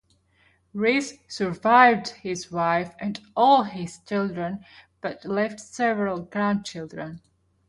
[0.73, 4.65] Rees survived his wife and all his children,
[4.99, 7.21] but left several grandchildren.